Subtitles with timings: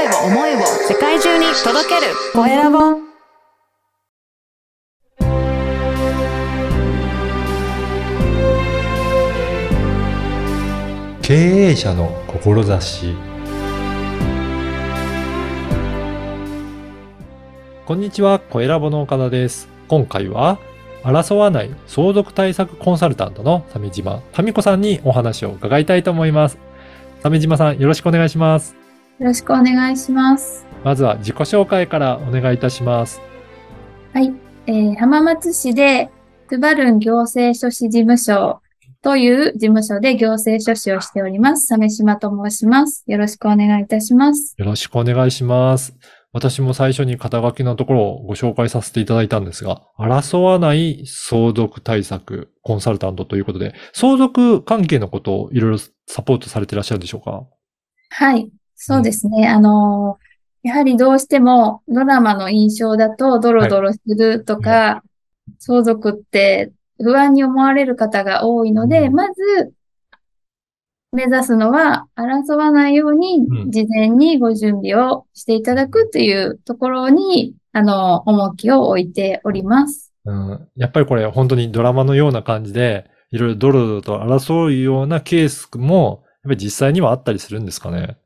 [0.00, 2.78] 声を思いを世界中に届けるコエラボ
[11.20, 13.14] 経営者の志
[17.84, 19.68] こんにちは、コエラボの岡田です。
[19.88, 20.58] 今回は、
[21.02, 26.56] 争わない相続対策コンサルタントの鮫島民子さんにお話を伺いたいと思います。
[27.22, 28.79] 鮫島さん、よろしくお願いします。
[29.20, 30.66] よろしくお願いします。
[30.82, 33.20] まずは自己紹介からお願いいたします。
[34.14, 34.32] はい。
[34.66, 36.08] えー浜松市で、
[36.48, 38.62] トゥバルン行政書士事務所
[39.02, 41.66] という事務所で行政書士をしております。
[41.66, 43.04] 鮫島と申します。
[43.06, 44.54] よろしくお願いいたします。
[44.56, 45.94] よろしくお願いします。
[46.32, 57.44] 私も最初に肩書きのところをご紹介させていただいたんですが、争わない相続対策コンサルタントということで、相続関係のことをいろいろサポートされていらっしゃるでしょうか？
[58.12, 58.50] はい。
[58.82, 59.48] そうですね。
[59.48, 60.30] あのー
[60.62, 65.02] やはりどうしてもドラマの印象だとドロドロするとか、
[65.58, 69.72] 相続って不安に思われる方が多いので、うんまず
[71.12, 80.12] 目指すのは争わないようにうん事前にご準備をしていただくというところに、あの、重きを置いております。
[80.26, 88.18] うん、やっぱりこれ本当にドラマのような感じで、いろいろドロドロと争うようなケースも、やっぱり実際にはあったりするんですかね？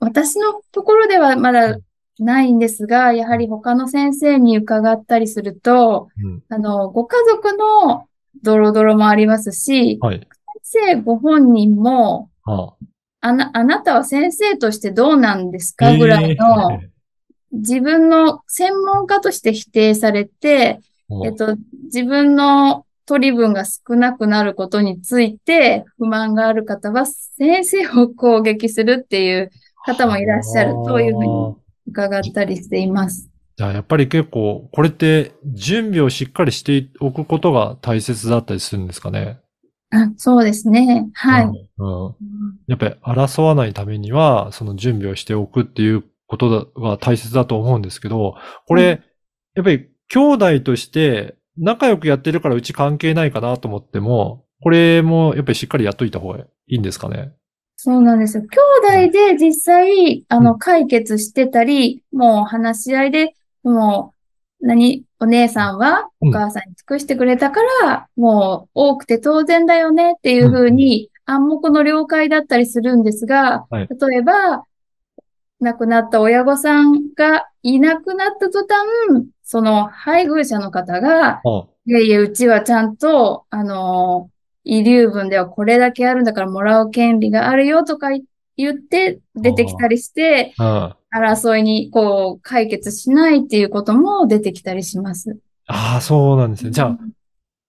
[0.00, 1.78] 私のところではまだ
[2.18, 6.42] ないんですが、やはり他の先生に伺ったりすると、うん。
[6.48, 8.06] あの、ご家族の
[8.42, 10.26] ドロドロもありますし、はい。
[10.62, 12.74] 先生ご本人も、は
[13.20, 16.90] あな、あなたは先生としてどうなんですあ、かぐらいの、え
[17.52, 29.50] 自分の専門家として否定されて、ー えっと、自分の取り分が少なくなることについて不満がある方は、先生を攻撃するっていう
[29.88, 33.30] 方もいらっしゃるというふうに伺ったりしています。
[33.56, 39.40] じゃあやっぱり結構、これって準備をしっかりしておくことが大切だったりするんですかね？
[39.90, 41.08] あ、そうですね。
[41.14, 41.44] はい。
[41.44, 42.06] うん。
[42.06, 42.14] うん
[42.66, 48.34] やっぱり争わないためには、その準備をしておくっていうことが大切だと思うんですけど、
[48.66, 49.00] これ、
[49.54, 57.32] やっぱり兄弟として仲良くやってるからうち関係ないかなと思っても、これもやっぱりしっかりやっといた方がいいんですかね？
[57.80, 58.42] そうなんですよ。
[58.42, 64.14] 兄弟で実際、あの、解決してたり、もう話し合いで、も
[64.60, 66.28] う、何、お姉さんはうん。
[66.30, 73.88] お母さんに尽くしてくれたから、もう多くて当然だよねっていうふうに暗黙の了解だったりするんですが、はい。
[73.88, 74.64] 例えば、
[75.60, 84.30] 亡くなった親御さんがいなくなった途端、その配偶者の方が、あいやいや、うちはちゃんと、あの、
[84.68, 88.08] 遺留分ではこれだけあるんだからもらう権利があるよとか
[88.56, 95.38] 言って出てきたりして、あ争いにこう解決しないっていうことも出てきたりします。
[95.66, 96.70] ああ、そうなんですね。
[96.70, 96.98] じゃあ、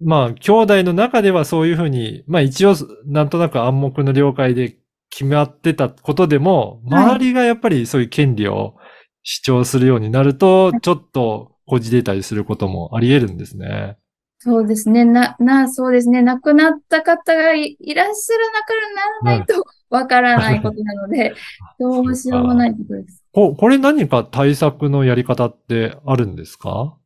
[0.00, 2.74] まあ、兄弟の中ではそういうふうに、まあ一応、
[3.04, 4.78] なんとなく暗黙の了解で
[5.10, 8.76] 決まってたことでも、はい周りがやっぱりそういう権利を
[9.22, 13.98] 主張するようになると、ちょっとこじれたりすることもあり得るんですね。
[14.46, 15.04] そうですね。
[15.04, 16.22] な、な、そうですね。
[16.22, 21.34] 亡くなった方がいいらっしゃる中からならないとわからないことなので、
[21.80, 23.24] どうしようもないことです。
[23.32, 26.96] ここれ何か対策のやり方ってあるんですか？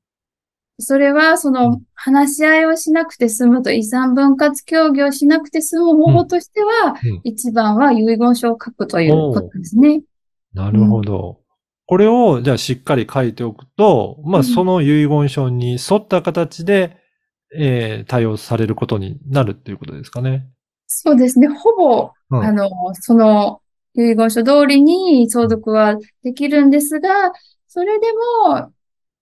[0.82, 10.02] それは、そうのん、話し合いをしなくて済むと、遺産分割協議をしなくて済む方法としては、うん一番は遺言書を書くということですね。
[10.54, 11.40] なるほど。
[11.86, 16.96] これを、じゃあしっかり書いておくと、まあ、うんその遺言書に沿った形で、
[17.54, 20.46] えー対応されることになるっていうことですかね。
[20.86, 21.48] そうですね。
[21.48, 23.60] ほぼ、うんあの、その
[23.94, 27.32] 遺言書通りに相続はできるんですが、
[27.68, 28.06] それで
[28.46, 28.72] も、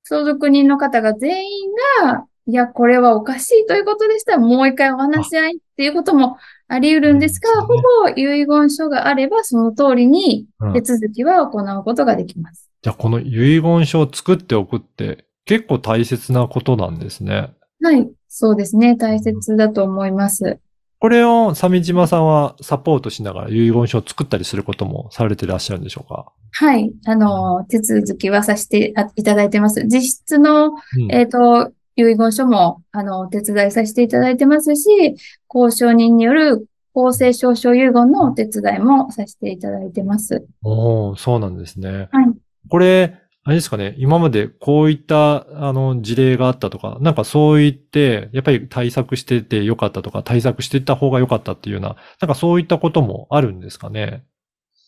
[0.04, 1.70] 相続人の方が全員
[2.02, 12.70] が、いや、これはおかしいということでしたら、もう一回お話し合いっていうこともあり得るんですが、ほぼ遺言書があれば、その通りにうん手続きは行うことができます。
[12.80, 17.52] じゃあ、この遺言書を作っておくって結構大切なことなんですね。
[17.82, 18.10] はい。
[18.38, 18.94] そうですね。
[18.94, 20.60] 大切だと思います。
[21.00, 26.32] これを、鮫島さんはサポートしながら遺言書を作ったりすることもされてらっしゃるんでしょうか？
[26.52, 26.92] はい。
[27.04, 29.84] あの、手続きはさせていただいてます。
[29.84, 34.88] 実質のうんえっと、遺言書も、あの、お手伝いさせていただいてますし、
[35.52, 40.46] 交渉人による公正証書遺言のお手伝いもさせていただいてます。
[40.62, 42.08] おーそうなんですね。
[42.12, 42.34] はい。
[42.68, 54.22] これ、あれですかね、今までこういった、あの、事例があったとか、なんかそう言って、やっぱり対策しててよかったとか、対策していった方がよかったっていうような、なんかそういったこともあるんですかね。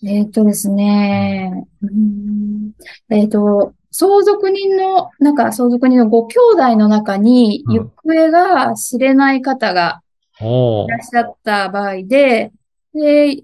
[0.05, 2.73] えっとですね、うん。
[3.09, 7.75] えっと、相続人の、なんか相続人のご兄弟の中にうん。
[7.77, 10.03] 行方が知れない方が
[10.39, 10.45] い
[10.87, 12.53] らっしゃった場合で、
[12.93, 13.43] で、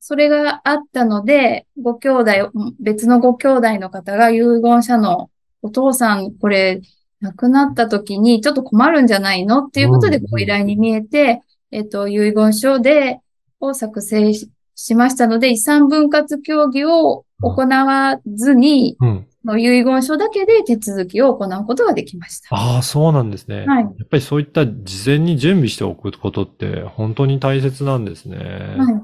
[0.00, 2.32] それがあったので、ご兄弟、
[2.80, 5.30] 別のご兄弟の方が遺言者の
[5.62, 6.80] お父さん、これ、
[7.20, 13.20] 亡くなった時にちょっと困るんじゃないのっていうことでうんご依頼に見えて、えっと、遺言書で、
[13.60, 19.26] を作成ししましたので、遺産分割協議を行わずに、うん。
[19.44, 22.54] の遺言書だけで手続きを行うことができました。
[22.54, 23.64] ああ、そうなんですね。
[23.66, 23.84] はい。
[23.84, 28.36] やっぱりそういった事前に準備しておくことって本当に大切なんですね。
[28.38, 29.02] はい。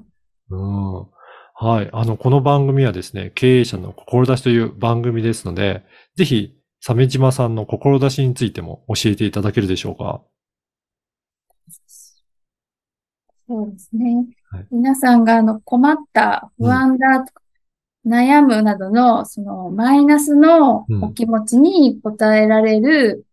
[0.50, 1.06] うん。
[1.58, 1.90] はい。
[1.92, 5.84] あの、この番組はですね、経営者の志という番組ですので、
[6.16, 10.22] ぜひ、鮫島さんの志についても教えていただけるでしょうか？
[13.48, 14.66] そうですねはい。
[14.70, 17.24] 皆さんがあの困った、不安だ、
[18.06, 23.26] 悩むなどの、そのマイナスのうんお気持ちに応えられる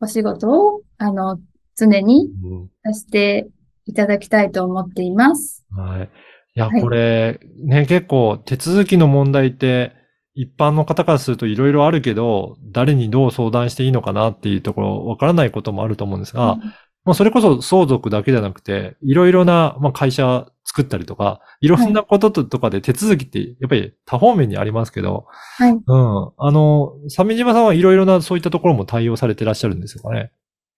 [0.00, 1.40] お仕事を、あの、
[1.74, 3.48] 常にうんさせて
[3.86, 5.64] いただきたいと思っています。
[5.70, 6.10] はい。
[6.54, 9.92] いや、はいこれ、ね、結構手続きの問題って、
[10.34, 16.58] 一般の方からするといろいろあるけど、誰にどう相談していいのかなっていうところ、わからないこともあると思うんですが、
[17.04, 25.26] もうそれこそ相続だけじゃなくて、いろいろな、まあ、会社作ったりとか、いろんなことととかで手続きってやっぱり多方面にありますけど、
[25.58, 25.72] はい。
[25.72, 25.80] うん。
[25.84, 30.30] あの、鮫島さんはいろいろなそういったところも対応されてらっしゃるんですよね。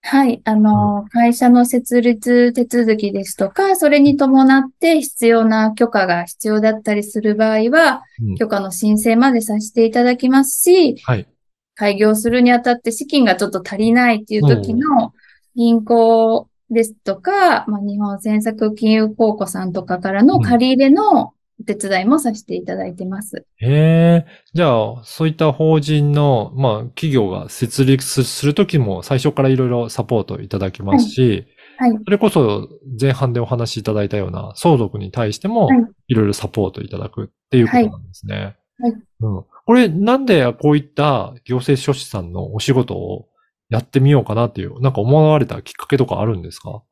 [0.07, 0.43] はい。
[0.45, 11.27] あの、会社の設立手続きですとか、それに伴って必要な許可が必要だったりする場合は、うん許可の申請までさせていただきますし、はい。
[11.75, 15.15] 開業するにあたって資金がちょっと足りないっていう時の
[15.57, 21.34] 銀行ですとか、まあ、日本政策金融公庫さんとかからの借り入れのお
[21.67, 23.47] 手伝いもさせていただいてます。
[23.59, 24.27] へえ。
[24.53, 31.47] じゃあ、そういった法人の、まあ、企業が設立するときも最初からいろいろサポートいただきますし、
[31.79, 31.93] はい。
[32.05, 32.69] それこそ
[33.01, 35.79] 前半でお話しいただいたような相続に対してもはい
[36.09, 38.57] いろいろサポートいただくっていうことなんですね。
[38.79, 39.45] はいうん。
[39.67, 43.29] これなんでこういった行政書士さんのお仕事を
[43.71, 46.83] やってみようかなっていう、なんか思われたきっかけとかあるんですか？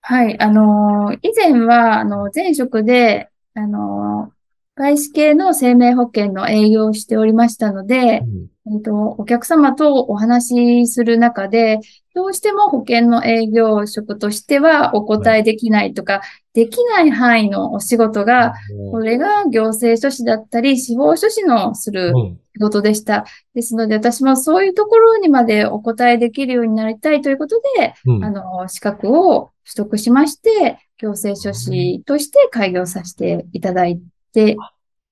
[0.00, 0.38] はい。
[0.38, 4.38] あのー以前は、あの、前職で、あのー
[4.78, 8.74] 外資系の生命保険の営業をしておりましたのでう、ん。
[8.74, 11.80] えっと、お客様とお話しする中で、
[12.14, 16.20] どうしても保険の営業職としてはお答えできないとか、
[16.52, 18.54] できない範囲のお仕事が、
[18.90, 22.40] これが行政書士だったり、司法書士のするうん。
[22.54, 23.24] 仕事でした。
[23.54, 28.24] ですので、私もそういうところにまでお答えできるようになりたいということで、うん。
[28.24, 34.00] あの、資格を取得しまして、行政書士として開業させていただい
[34.32, 34.56] て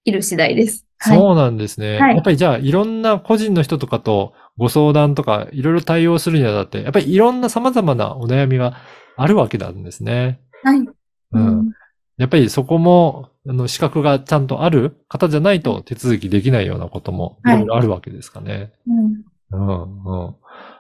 [0.05, 0.85] いる次第です。
[0.99, 1.19] はい。
[1.19, 1.99] そうなんですね。
[1.99, 8.79] はいやっぱりじゃあ、いろんな個人の人とかとご相談とか、いろいろ対応するにあたって、やっぱりいろんな様々なお悩みが
[9.17, 10.41] あるわけなんですね。
[10.65, 10.79] はい。
[10.81, 10.95] う。
[11.33, 11.73] うんん。
[12.17, 18.73] やっぱりそこも、あの、資格がちゃんとある方じゃないと手続きできないようなこともいはいろいろあるわけですかね。
[18.89, 19.23] うん
[19.53, 20.35] うん、うん。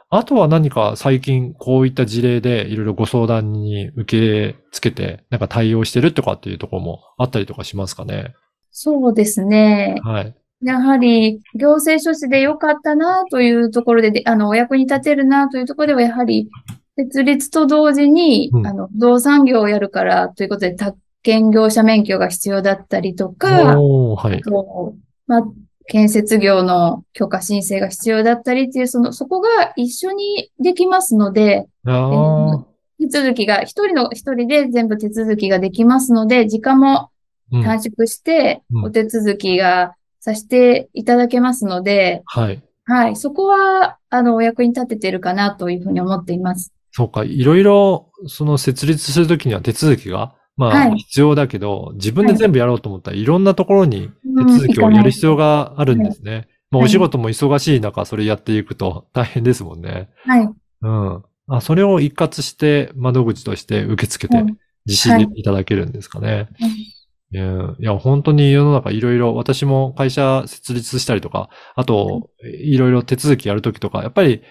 [0.08, 8.34] あとは何か最近こういった事例でいろいろご相談に受け付けて、なんか対応してるとかっていうところもあったりとかしますかね？
[8.70, 9.96] そうですね。
[10.04, 10.34] はい。
[10.62, 16.48] やはり、行政書士でよかったなというところで、であの、お役に立てるなというところでは、やはり、
[16.96, 24.40] 設立と同時に、うんあの、不動産業をやるからということで、宅建業者免許が必要だったりとか、はい。
[24.40, 24.94] と、
[25.26, 25.42] まあ、
[25.88, 32.66] 建設業の許可申請が必要だったりっていう、その、そこが一緒にできますので、ああ、
[32.98, 37.10] 手続きが、一人の、一人で全部手続きができますので、時間も
[37.52, 37.62] うん。
[37.62, 42.62] 短縮してうん、お手続きがさせていただけますので、はい。
[42.84, 46.72] はい、そこは、あの、お役に立ててるかなというふうに思っています。
[46.92, 50.96] そうか、いろいろ、その設立するときには手続きが、まあ、はい。
[50.98, 56.48] 必要だけど、自分で全部やろうと思ったらいろんなところにうん手続きをやる必要があるんですね。
[56.70, 56.86] まあ、はい。
[56.86, 60.08] お仕事も忙しい中、それやっていくと大変ですもんね。
[60.24, 60.48] はい。
[60.82, 61.22] うん。
[61.48, 65.42] あ、それを一括して窓口として受け付けてうん実施でい。
[65.42, 66.48] ただけるんですかね。
[66.60, 66.68] うん。
[66.68, 74.42] いやいや、本当に世の中いろいろ、私も会社設立したりとか、あと、いろいろ手続きやるときとか、やっぱり、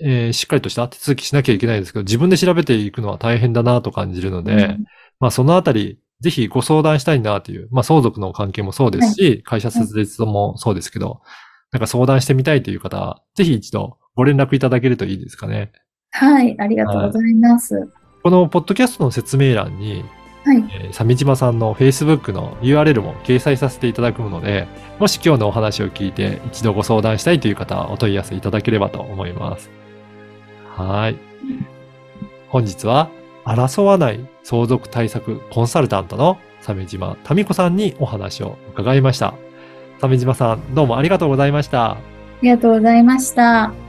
[0.00, 4.84] えーしっかりとした手続きしなきゃいけないですけど、自分で調べていくのは大変だなと感じるので、うん
[5.24, 11.22] まあそのあたり、ぜひご相談したいなという、まあ相続の関係もそうですし、会社設立もそうですけど、
[11.72, 15.72] なんか相談してみたいという方は、ぜひ一度ご連絡いただけるといいですかね。
[16.10, 17.88] はい、ありがとうございます。
[18.22, 20.04] このポッドキャストの説明欄に、
[20.44, 20.58] はい。
[20.58, 29.70] えー鮫島さんの Facebook の URL も掲載させていただくので、もし今日のお話を聞いて一度ご相談したいという方はお問い合わせいただければと思います。
[30.76, 31.16] はい。
[32.48, 33.08] 本日は
[33.44, 39.34] 争わない相続対策コンサルタントの鮫島民子さんにお話を伺いました。
[40.00, 41.92] 鮫島さん、どうもありがとうございました。
[41.92, 41.98] あ
[42.42, 43.83] りがとうございました。